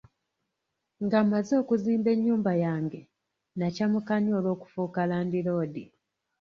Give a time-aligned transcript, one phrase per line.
[1.03, 2.99] Nga mmaze okuzimba ennyumba yange,
[3.57, 5.83] nakyamuka nnyo olw'okufuuka landiroodi.